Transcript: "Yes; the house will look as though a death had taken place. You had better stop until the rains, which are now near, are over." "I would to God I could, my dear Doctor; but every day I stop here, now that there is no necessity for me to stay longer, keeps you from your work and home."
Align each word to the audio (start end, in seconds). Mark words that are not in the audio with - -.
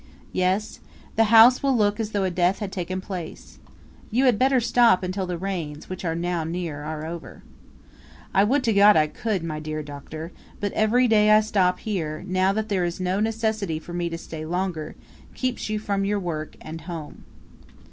"Yes; 0.33 0.79
the 1.15 1.25
house 1.25 1.61
will 1.61 1.77
look 1.77 1.99
as 1.99 2.09
though 2.09 2.23
a 2.23 2.31
death 2.31 2.57
had 2.57 2.71
taken 2.71 3.01
place. 3.01 3.59
You 4.09 4.25
had 4.25 4.39
better 4.39 4.59
stop 4.59 5.03
until 5.03 5.27
the 5.27 5.37
rains, 5.37 5.89
which 5.89 6.03
are 6.03 6.15
now 6.15 6.43
near, 6.43 6.83
are 6.83 7.05
over." 7.05 7.43
"I 8.33 8.43
would 8.43 8.63
to 8.63 8.73
God 8.73 8.97
I 8.97 9.05
could, 9.05 9.43
my 9.43 9.59
dear 9.59 9.83
Doctor; 9.83 10.31
but 10.59 10.71
every 10.73 11.07
day 11.07 11.29
I 11.29 11.41
stop 11.41 11.81
here, 11.81 12.23
now 12.25 12.51
that 12.51 12.67
there 12.67 12.83
is 12.83 12.99
no 12.99 13.19
necessity 13.19 13.77
for 13.77 13.93
me 13.93 14.09
to 14.09 14.17
stay 14.17 14.43
longer, 14.43 14.95
keeps 15.35 15.69
you 15.69 15.77
from 15.77 16.03
your 16.03 16.19
work 16.19 16.55
and 16.61 16.81
home." 16.81 17.23